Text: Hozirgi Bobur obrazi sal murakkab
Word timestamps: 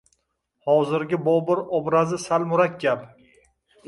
Hozirgi 0.69 1.19
Bobur 1.27 1.61
obrazi 1.79 2.19
sal 2.23 2.47
murakkab 2.55 3.05